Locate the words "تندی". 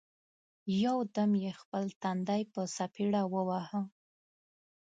2.01-2.41